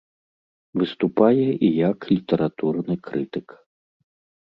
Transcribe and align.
Выступае 0.83 1.45
і 1.65 1.69
як 1.89 2.09
літаратурны 2.15 3.01
крытык. 3.07 3.47